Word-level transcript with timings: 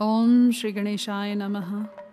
ओम 0.00 0.50
श्री 0.50 0.72
गणेशाय 0.72 1.34
नमः, 1.34 1.70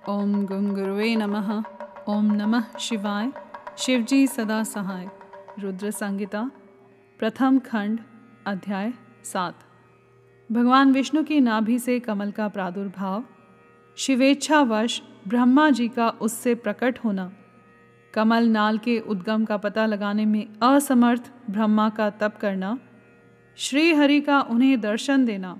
ओम 0.09 0.45
गुंगुरुवे 0.45 1.15
नमः, 1.15 1.63
ओम 2.07 2.31
नमः 2.31 2.77
शिवाय। 2.79 3.31
शिवजी 3.77 4.27
सदा 4.27 4.63
सहाय। 4.63 5.09
रुद्र 5.59 5.91
संगीता 5.91 6.51
प्रथम 7.19 7.59
खंड, 7.59 7.99
अध्याय 8.47 8.93
सात। 9.23 9.59
भगवान 10.51 10.91
विष्णु 10.91 11.23
की 11.23 11.39
नाभि 11.39 11.79
से 11.79 11.99
कमल 11.99 12.31
का 12.31 12.47
प्रादुर्भाव 12.47 13.23
शिवेच्छावश 13.97 15.01
ब्रह्मा 15.27 15.69
जी 15.69 15.87
का 15.87 16.09
उससे 16.09 16.55
प्रकट 16.55 16.99
होना, 17.05 17.31
कमल 18.13 18.47
नाल 18.47 18.77
के 18.77 18.99
उद्गम 18.99 19.45
का 19.45 19.57
पता 19.57 19.85
लगाने 19.85 20.25
में 20.25 20.47
असमर्थ 20.63 21.31
ब्रह्मा 21.49 21.89
का 21.89 22.09
तप 22.09 22.37
करना 22.41 22.77
श्री 23.57 23.93
हरि 23.93 24.21
का 24.21 24.41
उन्हें 24.41 24.81
दर्शन 24.81 25.25
देना 25.25 25.57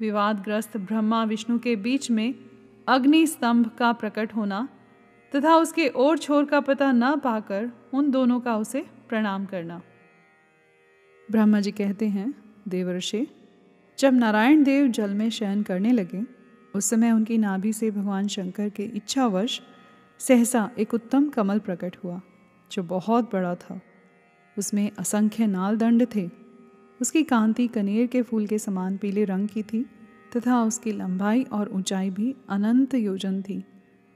विवादग्रस्त 0.00 0.76
ब्रह्मा 0.76 1.24
विष्णु 1.24 1.58
के 1.58 1.76
बीच 1.76 2.10
में 2.10 2.34
अग्नि 2.88 3.26
स्तंभ 3.26 3.70
का 3.78 3.92
प्रकट 3.92 4.34
होना 4.34 4.68
तथा 5.34 5.56
उसके 5.56 5.88
ओर 5.88 6.18
छोर 6.18 6.44
का 6.44 6.60
पता 6.60 6.92
न 6.92 7.16
पाकर 7.16 7.70
उन 7.94 8.10
दोनों 8.10 8.40
का 8.40 8.56
उसे 8.56 8.86
प्रणाम 9.08 9.44
करना। 9.46 9.82
ब्रह्मा 11.30 11.60
जी 11.60 11.70
कहते 11.70 12.08
हैं, 12.08 12.34
देवर्षि, 12.68 13.26
जब 13.98 14.14
नारायण 14.14 14.62
देव 14.62 14.86
जल 14.86 15.10
में 15.10 15.30
शयन 15.30 15.62
करने 15.62 15.92
लगे, 15.92 16.24
उस 16.74 16.90
समय 16.90 17.10
उनकी 17.10 17.38
नाभि 17.38 17.72
से 17.72 17.90
भगवान 17.90 18.28
शंकर 18.28 18.68
के 18.68 18.82
इच्छावश 18.82 19.62
सहसा 20.18 20.70
एक 20.78 20.94
उत्तम 20.94 21.28
कमल 21.28 21.58
प्रकट 21.58 21.96
हुआ, 22.04 22.20
जो 22.72 22.82
बहुत 22.82 23.32
बड़ा 23.32 23.54
था। 23.54 23.80
उसमें 24.58 24.90
असंख्य 24.98 25.46
नाल 25.46 25.76
दंड 25.76 26.06
थे। 26.14 26.45
उसकी 27.00 27.22
कांति 27.22 27.66
कनेर 27.68 28.06
के 28.06 28.22
फूल 28.22 28.46
के 28.46 28.58
समान 28.58 28.96
पीले 28.96 29.24
रंग 29.24 29.48
की 29.48 29.62
थी 29.62 29.86
तथा 30.36 30.62
उसकी 30.62 30.92
लंबाई 30.92 31.42
और 31.42 31.68
ऊंचाई 31.68 32.10
भी 32.10 32.34
अनंत 32.48 32.94
योजन 32.94 33.42
थी। 33.42 33.64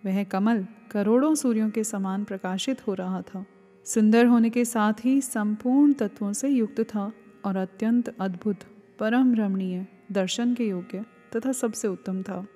वह 0.05 0.25
कमल 0.25 0.67
करोड़ों 0.91 1.35
सूर्यों 1.35 1.71
के 1.71 1.85
समान 1.85 2.25
प्रकाशित 2.25 2.87
हो 2.87 2.95
रहा 2.95 3.23
था। 3.23 3.45
सुंदर 3.85 4.27
होने 4.27 4.51
के 4.51 4.65
साथ 4.65 4.93
ही 5.05 5.21
संपूर्ण 5.21 5.93
तत्वों 5.93 6.33
से 6.33 6.49
युक्त 6.49 6.81
था 6.81 7.13
और 7.45 7.57
अत्यंत 7.57 8.15
अद्भुत, 8.21 8.57
परम 8.99 9.35
रमणीय, 9.35 9.87
दर्शन 10.13 10.55
के 10.55 10.69
योग्य 10.69 11.05
तथा 11.37 11.53
सबसे 11.53 11.89
उत्तम 11.89 12.23
था। 12.23 12.47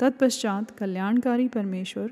तत्पश्चात 0.00 0.70
कल्याणकारी 0.70 1.48
परमेश्वर 1.48 2.10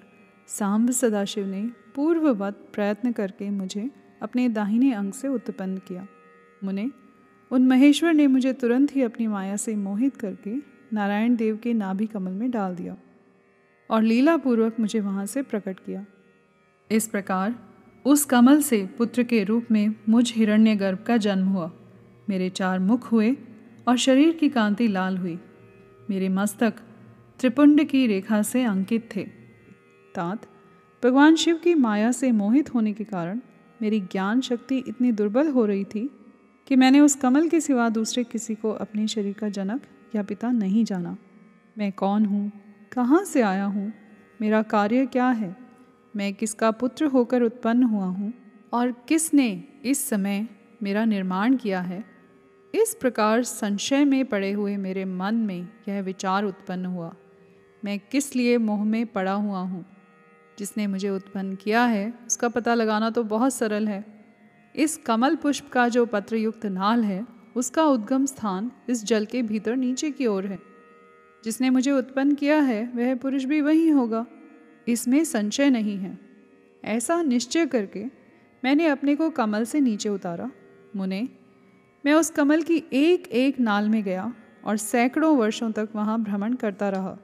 सांब 0.48 0.90
सदाशिव 0.90 1.46
ने 1.46 1.70
पूर्ववत 1.94 2.68
प्रयत्न 2.74 3.12
करके 3.12 3.50
मुझे 3.50 3.90
अपने 4.22 4.48
दाहिने 4.48 4.92
अंग 4.92 5.12
से 5.12 5.28
उत्पन्न 5.28 5.78
किया। 5.78 6.06
मुने 6.64 6.90
उन 7.50 7.66
महेश्वर 7.66 8.14
ने 8.14 8.26
मुझे 8.26 8.52
तुरंत 8.52 8.96
ही 8.96 9.02
अपनी 9.02 9.26
माया 9.26 9.56
से 9.56 9.76
मोहित 9.76 10.16
करके 10.16 10.54
नारायण 10.92 11.36
देव 11.36 11.56
के 11.56 11.72
नाभि 11.72 12.06
कमल 12.06 12.32
में 12.32 12.50
डाल 12.50 12.74
दिया 12.74 12.96
और 13.90 14.02
लीला 14.02 14.36
पूर्वक 14.36 14.80
मुझे 14.80 15.00
वहाँ 15.00 15.26
से 15.26 15.42
प्रकट 15.42 15.78
किया। 15.80 16.06
इस 16.90 17.06
प्रकार 17.06 17.54
उस 18.04 18.24
कमल 18.24 18.62
से 18.62 18.86
पुत्र 18.98 19.22
के 19.22 19.44
रूप 19.44 19.66
में 19.70 19.94
मुझ 20.08 20.32
हिरण्य 20.34 20.76
गर्भ 20.76 20.98
का 20.98 21.16
जन्म 21.16 21.46
हुआ। 21.46 21.72
मेरे 22.28 22.48
चार 22.50 22.78
मुख 22.78 23.12
हुए 23.12 23.36
और 23.88 23.96
शरीर 23.96 24.34
की 24.34 24.48
कांति 24.48 24.88
लाल 24.88 25.16
हुई। 25.16 25.38
मेरे 26.10 26.28
मस्तक 26.28 26.74
त्रिपुंड 27.38 27.84
की 27.84 28.06
रेखा 28.06 28.42
से 28.42 28.62
अंकित 28.64 29.08
थे। 29.16 29.24
तात, 30.14 30.46
भगवान 31.02 31.36
शिव 31.36 31.56
की 31.56 31.74
माया 31.74 32.12
से 32.12 32.32
मोहित 32.32 32.74
होने 32.74 32.92
के 32.92 33.04
कारण 33.04 33.40
मेरी 33.82 34.00
ज्ञान 34.00 34.40
शक्ति 34.40 34.78
इतनी 34.78 35.12
दुर्बल 35.12 35.48
हो 35.48 35.66
रही 35.66 35.84
थी 35.84 36.10
कि 36.66 36.76
मैंने 36.76 37.00
उस 37.00 37.14
कमल 37.14 37.48
के 37.48 37.60
सिवा 37.60 37.88
दूसरे 37.88 38.24
किसी 38.24 38.54
को 38.54 38.70
अपने 38.70 39.06
शरीर 39.06 39.32
का 39.32 39.48
जनक 39.48 39.82
या 40.16 40.22
पिता 40.22 40.50
नहीं 40.50 40.84
जाना। 40.84 41.16
मैं 41.78 41.92
कौन 41.92 42.24
हूँ? 42.24 42.52
कहाँ 42.92 43.24
से 43.24 43.42
आया 43.42 43.64
हूँ? 43.64 43.92
मेरा 44.40 44.62
कार्य 44.62 45.06
क्या 45.06 45.28
है? 45.28 45.56
मैं 46.16 46.34
किसका 46.34 46.70
पुत्र 46.70 47.04
होकर 47.04 47.42
उत्पन्न 47.42 47.82
हुआ 47.82 48.04
हूँ? 48.04 48.32
और 48.72 48.92
किसने 48.92 49.64
इस 49.84 50.08
समय 50.08 50.48
मेरा 50.82 51.04
निर्माण 51.04 51.56
किया 51.56 51.80
है? 51.80 52.04
इस 52.74 52.96
प्रकार 53.00 53.42
संशय 53.42 54.04
में 54.04 54.24
पड़े 54.24 54.52
हुए 54.52 54.76
मेरे 54.76 55.04
मन 55.04 55.34
में 55.34 55.68
यह 55.88 56.00
विचार 56.00 56.44
उत्पन्न 56.44 56.86
हुआ। 56.86 57.14
मैं 57.84 58.00
किस 58.12 58.36
लिए 58.36 58.58
मोह 58.58 58.84
में 58.84 59.06
पड़ा 59.06 59.32
हुआ 59.32 59.58
हूँ? 59.58 59.86
जिसने 60.58 60.86
मुझे 60.86 61.10
उत्पन्न 61.10 61.54
किया 61.54 61.84
है, 61.84 62.14
उसका 62.26 62.48
पता 62.48 62.74
लगाना 62.74 63.10
तो 63.10 63.24
बहुत 63.24 63.54
सरल 63.54 63.88
है। 63.88 64.15
इस 64.76 64.96
कमल 64.96 65.36
पुष्प 65.36 65.68
का 65.68 65.88
जो 65.88 66.06
पत्रयुक्त 66.06 66.66
नाल 66.66 67.04
है, 67.04 67.26
उसका 67.56 67.84
उद्गम 67.84 68.26
स्थान 68.26 68.70
इस 68.88 69.04
जल 69.04 69.24
के 69.24 69.42
भीतर 69.42 69.76
नीचे 69.76 70.10
की 70.10 70.26
ओर 70.26 70.46
है। 70.46 70.58
जिसने 71.44 71.70
मुझे 71.70 71.90
उत्पन्न 71.90 72.34
किया 72.34 72.60
है, 72.60 72.92
वह 72.94 73.14
पुरुष 73.14 73.44
भी 73.44 73.60
वही 73.60 73.88
होगा। 73.88 74.26
इसमें 74.88 75.24
संशय 75.24 75.70
नहीं 75.70 75.96
है। 75.96 76.18
ऐसा 76.84 77.22
निश्चय 77.22 77.66
करके 77.66 78.04
मैंने 78.64 78.86
अपने 78.86 79.16
को 79.16 79.30
कमल 79.30 79.64
से 79.64 79.80
नीचे 79.80 80.08
उतारा। 80.08 80.50
मुने, 80.96 81.28
मैं 82.06 82.14
उस 82.14 82.30
कमल 82.30 82.62
की 82.62 82.84
एक 82.92 83.26
एक 83.26 83.60
नाल 83.60 83.88
में 83.88 84.02
गया 84.02 84.34
और 84.64 84.76
सैकड़ों 84.76 85.36
वर्षों 85.36 85.72
तक 85.72 85.88
वहाँ 85.94 86.22
भ्रमण 86.22 86.54
करता 86.54 86.88
रहा। 86.88 87.18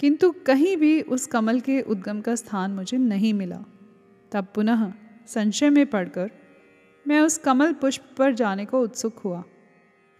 किंतु 0.00 0.30
कहीं 0.30 0.76
भी 0.76 1.02
उस 1.02 1.26
कमल 1.26 1.60
के 1.60 1.80
उद्गम 1.80 2.20
का 2.20 2.34
स्थान 2.34 2.70
मुझे 2.70 2.98
नहीं 2.98 3.34
मिला। 3.34 3.64
तब 4.32 4.46
पुनः 4.54 4.92
संशय 5.26 5.70
में 5.70 5.86
पड़कर 5.86 6.30
मैं 7.08 7.20
उस 7.20 7.38
कमल 7.38 7.72
पुष्प 7.72 8.02
पर 8.18 8.34
जाने 8.34 8.64
को 8.64 8.80
उत्सुक 8.80 9.18
हुआ 9.18 9.44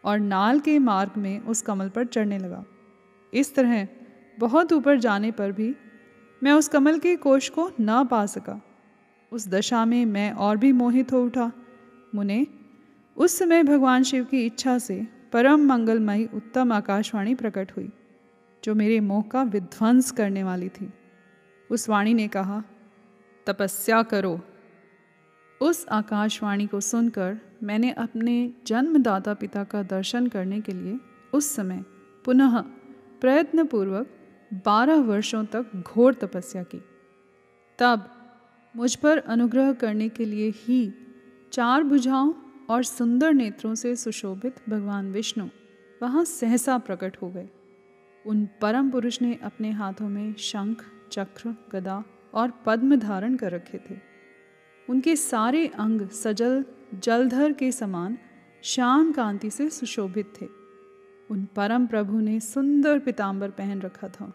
और 0.05 0.19
नाल 0.19 0.61
के 0.61 0.79
मार्ग 0.79 1.13
में 1.17 1.41
उस 1.41 1.63
कमल 1.63 1.89
पर 1.89 2.05
चढ़ने 2.05 2.39
लगा। 2.39 2.65
इस 3.35 3.55
तरह 3.55 3.89
बहुत 4.39 4.73
ऊपर 4.73 4.99
जाने 4.99 5.31
पर 5.31 5.53
भी 5.53 5.77
मैं 6.43 6.53
उस 6.53 6.69
कमल 6.69 6.99
के 6.99 7.17
कोश 7.17 7.49
को 7.49 7.71
ना 7.81 8.03
पा 8.05 8.27
सका। 8.27 8.61
उस 9.33 9.49
दशा 9.49 9.85
में 9.85 10.07
मैं 10.07 10.33
और 10.33 10.57
भी 10.57 10.73
मोहित 10.73 11.13
हो 11.13 11.25
उठा। 11.25 11.53
मुने, 12.15 12.47
उस 13.17 13.39
समय 13.39 13.63
भगवान 13.63 14.03
शिव 14.03 14.25
की 14.25 14.47
इच्छा 14.47 14.79
से 14.79 15.07
परम 15.33 15.67
मंगलमयी 15.67 16.29
उत्तम 16.35 16.73
आकाशवाणी 16.73 17.35
प्रकट 17.35 17.73
हुई, 17.77 17.91
जो 18.65 18.75
मेरे 18.75 19.01
मोह 19.01 19.23
का 19.23 19.43
विध्वंस 19.43 20.11
करने 20.11 20.43
वाली 20.45 20.69
थी। 20.69 20.93
उस 21.71 21.89
वाणी 21.89 22.15
ने 22.15 22.29
कहा, 22.29 22.63
तपस्या 23.47 24.03
करो 24.03 24.41
उस 25.63 25.87
आकाशवाणी 25.89 26.67
को 26.67 26.81
सुनकर 26.81 27.39
मैंने 27.63 27.91
अपने 27.91 28.55
जन्मदाता 28.67 29.35
पिता 29.35 29.65
का 29.65 29.83
दर्शन 29.83 30.27
करने 30.27 30.61
के 30.61 30.73
लिए 30.73 30.99
उस 31.35 31.55
समय 31.55 31.85
पुनः 32.25 32.61
प्रयत्नपूर्वक 33.21 34.07
बारह 34.67 34.95
वर्षों 34.95 35.45
तक 35.45 35.67
घोर 35.77 36.15
तपस्या 36.15 36.63
की। 36.63 36.83
तब 37.79 38.11
मुझ 38.77 38.95
पर 38.95 39.19
अनुग्रह 39.19 39.73
करने 39.73 40.09
के 40.09 40.25
लिए 40.25 40.53
ही 40.57 40.93
चार 41.53 41.83
भुजाओं 41.83 42.35
और 42.71 42.83
सुंदर 42.83 43.33
नेत्रों 43.33 43.75
से 43.75 43.97
सुशोभित 43.97 44.57
भगवान 44.69 45.13
विष्णु 45.13 45.49
वहाँ 46.03 46.25
सहसा 46.25 46.79
प्रकट 46.79 47.17
हो 47.23 47.31
गए। 47.31 47.49
उन 48.27 48.49
परम 48.61 48.91
पुरुष 48.91 49.23
ने 49.23 49.39
अपने 49.43 49.71
हाथों 49.71 50.09
में 50.09 50.35
शंख, 50.35 50.85
चक्र, 51.13 51.55
गदा 51.73 52.05
और 52.35 52.53
पद्म 52.67 52.97
धारण 52.97 53.37
कर 53.37 53.53
रखे 53.53 53.79
थे। 53.79 54.12
उनके 54.93 55.17
सारे 55.17 55.67
अंग 55.67 56.09
सजल, 56.09 56.65
जलधर 56.95 57.53
के 57.53 57.73
समान 57.73 58.19
श्याम 58.63 59.13
कांति 59.13 59.51
से 59.51 59.69
सुशोभित 59.69 60.33
थे। 60.41 60.47
उन 61.31 61.49
परम 61.57 61.87
प्रभु 61.87 62.21
ने 62.21 62.41
सुंदर 62.41 62.99
पिताम्बर 62.99 63.51
पहन 63.51 63.81
रखा 63.81 64.09
था। 64.09 64.33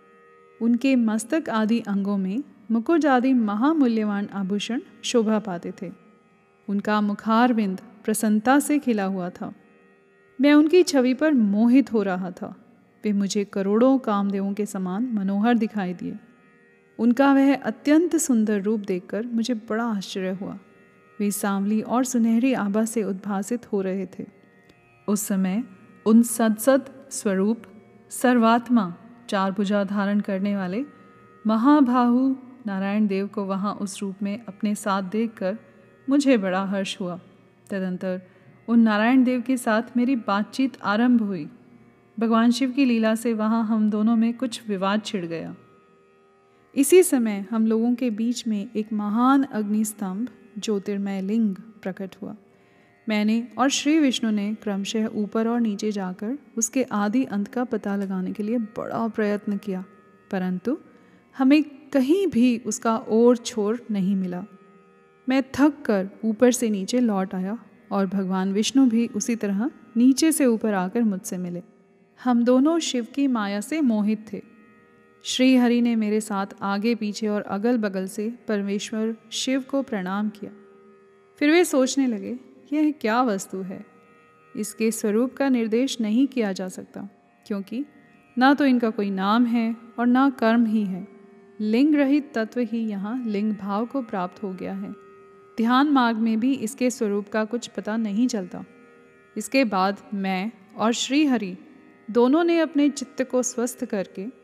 उनके 0.61 0.95
मस्तक 0.95 1.49
आदि 1.49 1.79
अंगों 1.79 2.17
में 2.17 2.43
मुकुज 2.71 3.05
आदि 3.05 3.33
महामूल्यवान 3.33 4.29
आभूषण 4.33 4.81
शोभा 5.03 5.39
पाते 5.39 5.73
थे। 5.81 5.91
उनका 6.69 7.01
मुखारविंद 7.01 7.81
प्रसन्नता 8.05 8.59
से 8.59 8.79
खिला 8.79 9.03
हुआ 9.03 9.29
था। 9.29 9.53
मैं 10.41 10.53
उनकी 10.53 10.83
छवि 10.83 11.13
पर 11.13 11.33
मोहित 11.33 11.93
हो 11.93 12.03
रहा 12.03 12.31
था। 12.31 12.55
वे 13.03 13.13
मुझे 13.13 13.45
करोड़ों 13.45 13.97
कामदेवों 13.97 14.53
के 14.53 14.65
समान 14.65 15.09
मनोहर 15.13 15.57
दिखाई 15.57 15.93
दिए। 15.93 16.19
उनका 16.99 17.33
वह 17.33 17.55
अत्यंत 17.55 18.15
सुंदर 18.15 18.61
रूप 18.61 18.79
देखकर 18.79 19.25
मुझे 19.25 19.53
बड़ा 19.53 19.83
आश्चर्य 19.83 20.29
हुआ। 20.29 20.57
वे 21.19 21.31
सांवली 21.31 21.81
और 21.81 22.03
सुनहरी 22.03 22.53
आभा 22.53 22.85
से 22.85 23.03
उद्भासित 23.03 23.71
हो 23.71 23.81
रहे 23.81 24.05
थे। 24.05 24.25
उस 25.07 25.21
समय 25.21 25.63
उन 26.05 26.23
सदसद 26.23 26.89
स्वरूप, 27.11 27.63
सर्वात्मा 28.09 28.93
चार 29.29 29.51
भुजा 29.51 29.83
धारण 29.83 30.19
करने 30.19 30.55
वाले 30.55 30.85
महाभाहु 31.47 32.35
नारायण 32.65 33.07
देव 33.07 33.27
को 33.27 33.43
वहाँ 33.43 33.73
उस 33.73 34.01
रूप 34.01 34.15
में 34.23 34.45
अपने 34.47 34.75
साथ 34.75 35.03
देखकर 35.03 35.57
मुझे 36.09 36.37
बड़ा 36.37 36.63
हर्ष 36.65 36.99
हुआ। 37.01 37.19
तदंतर 37.69 38.21
उन 38.67 38.79
नारायण 38.79 39.23
देव 39.23 39.41
के 39.41 39.57
साथ 39.57 39.81
मेरी 39.97 40.15
बातचीत 40.15 40.77
आरंभ 40.83 41.21
हुई। 41.21 41.49
भगवान 42.19 42.51
शिव 42.51 42.71
की 42.71 42.85
लीला 42.85 43.15
से 43.15 43.33
वहाँ 43.33 43.65
हम 43.65 43.89
दोनों 43.89 44.15
में 44.15 44.33
कुछ 44.33 44.69
विवाद 44.69 45.01
छिड़ 45.05 45.25
गया। 45.25 45.55
इसी 46.75 47.01
समय 47.03 47.45
हम 47.51 47.65
लोगों 47.67 47.93
के 47.95 48.09
बीच 48.09 48.47
में 48.47 48.69
एक 48.75 48.91
महान 48.93 49.43
अग्निस्तंभ 49.43 50.27
ज्योतिर्मय 50.57 51.21
लिंग 51.21 51.55
प्रकट 51.83 52.15
हुआ। 52.21 52.35
मैंने 53.07 53.47
और 53.57 53.69
श्री 53.69 53.97
विष्णु 53.99 54.31
ने 54.31 54.53
क्रमशः 54.53 55.07
ऊपर 55.13 55.47
और 55.47 55.61
नीचे 55.61 55.91
जाकर 55.91 56.37
उसके 56.57 56.83
आदि 56.83 57.23
अंत 57.25 57.47
का 57.47 57.63
पता 57.63 57.95
लगाने 57.95 58.31
के 58.31 58.43
लिए 58.43 58.57
बड़ा 58.77 59.07
प्रयत्न 59.07 59.57
किया, 59.57 59.83
परंतु 60.31 60.77
हमें 61.35 61.63
कहीं 61.93 62.27
भी 62.27 62.57
उसका 62.65 62.95
ओर 63.09 63.37
छोर 63.37 63.79
नहीं 63.91 64.15
मिला। 64.15 64.43
मैं 65.27 65.41
थक 65.55 65.81
कर 65.85 66.09
ऊपर 66.25 66.51
से 66.51 66.69
नीचे 66.69 66.99
लौट 66.99 67.33
आया 67.35 67.57
और 67.91 68.05
भगवान 68.07 68.51
विष्णु 68.53 68.85
भी 68.85 69.07
उसी 69.07 69.35
तरह 69.35 69.69
नीचे 69.97 70.31
से 70.31 70.45
ऊपर 70.45 70.73
आकर 70.73 71.01
मुझसे 71.03 71.37
मिले। 71.37 71.63
हम 72.19 72.43
दोनों 72.43 72.77
शिव 72.79 73.07
की 73.15 73.27
माया 73.29 73.61
से 73.61 73.81
मोहित 73.81 74.25
थे। 74.33 74.41
श्री 75.27 75.55
हरि 75.55 75.81
ने 75.81 75.95
मेरे 75.95 76.19
साथ 76.21 76.47
आगे 76.61 76.93
पीछे 76.95 77.27
और 77.27 77.41
अगल 77.41 77.77
बगल 77.77 78.05
से 78.07 78.29
परमेश्वर 78.47 79.15
शिव 79.31 79.61
को 79.61 79.81
प्रणाम 79.81 80.29
किया। 80.29 80.51
फिर 81.39 81.51
वे 81.51 81.63
सोचने 81.65 82.05
लगे, 82.07 82.37
यह 82.73 82.91
क्या 82.91 83.21
वस्तु 83.21 83.61
है? 83.61 83.85
इसके 84.55 84.91
स्वरूप 84.91 85.33
का 85.33 85.49
निर्देश 85.49 85.99
नहीं 86.01 86.27
किया 86.27 86.51
जा 86.51 86.67
सकता, 86.67 87.07
क्योंकि 87.45 87.83
ना 88.37 88.53
तो 88.53 88.65
इनका 88.65 88.89
कोई 88.89 89.09
नाम 89.09 89.45
है 89.45 89.75
और 89.99 90.07
ना 90.07 90.29
कर्म 90.29 90.65
ही 90.65 90.85
है। 90.85 91.07
लिंग 91.59 91.95
रहित 91.95 92.31
तत्व 92.35 92.61
ही 92.61 92.85
यहाँ 92.87 93.17
लिंग 93.25 93.53
भाव 93.55 93.85
को 93.85 94.01
प्राप्त 94.01 94.43
हो 94.43 94.53
गया 94.53 94.73
है। 94.73 94.91
ध्यान 95.57 95.91
मार्ग 95.91 96.17
में 96.17 96.39
भी 96.39 96.53
इसके 96.53 96.89
स्वरूप 96.89 97.29
का 97.29 97.45
कुछ 97.45 97.67
पता 97.67 97.97
नहीं 97.97 98.27
चलता। 98.27 98.65
इसके 99.35 99.65
बाद 99.65 100.01
मैं 100.13 100.51
और 100.77 100.93
श्री 100.93 101.25
हरि 101.25 101.55
दोनों 102.07 102.43
ने 102.43 102.59
अपने 102.59 102.89
चित्त 102.89 103.21
को 103.23 103.43
स्वस्थ 103.43 103.85
करके 103.85 104.36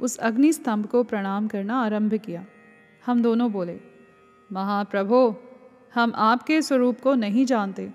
उस 0.00 0.16
अग्नि 0.16 0.52
स्तंभ 0.52 0.86
को 0.86 1.02
प्रणाम 1.02 1.48
करना 1.48 1.80
आरंभ 1.82 2.14
किया। 2.14 2.46
हम 3.06 3.22
दोनों 3.22 3.52
बोले, 3.52 3.80
महाप्रभो, 4.52 5.42
हम 5.94 6.12
आपके 6.16 6.62
स्वरूप 6.62 7.00
को 7.00 7.14
नहीं 7.14 7.46
जानते। 7.46 7.92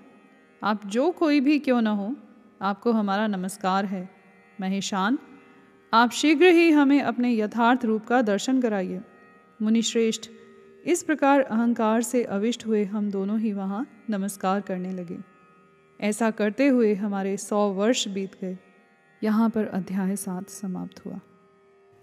आप 0.62 0.86
जो 0.86 1.10
कोई 1.10 1.40
भी 1.40 1.58
क्यों 1.58 1.82
न 1.82 1.86
हो, 1.86 2.16
आपको 2.62 2.92
हमारा 2.92 3.26
नमस्कार 3.26 3.84
है। 3.84 4.08
महेशान, 4.60 5.18
आप 5.94 6.10
शीघ्र 6.10 6.46
ही 6.46 6.70
हमें 6.70 7.02
अपने 7.02 7.34
यथार्थ 7.34 7.84
रूप 7.84 8.06
का 8.06 8.22
दर्शन 8.22 8.62
कराइए। 8.62 9.00
मुनिश्रेष्ठ, 9.62 10.30
इस 10.86 11.02
प्रकार 11.02 11.40
अहंकार 11.40 12.02
से 12.02 12.24
अविष्ट 12.24 12.66
हुए 12.66 12.84
हम 12.84 13.10
दोनों 13.10 13.40
ही 13.40 13.52
वहाँ 13.52 13.86
नमस्कार 14.10 14.60
करने 14.60 14.92
लगे। 14.92 15.18
ऐसा 16.00 16.30
करते 16.30 16.66
हुए 16.68 16.94
हमारे 16.94 17.36
सौ 17.36 17.68
वर्ष 17.68 18.08
बीत 18.08 18.32
गए। 18.40 18.58
यहाँ 19.22 19.50
पर 19.50 19.66
अध्याय 19.66 20.16
सात 20.16 20.48
समाप्त 20.48 21.06
हुआ। 21.06 21.20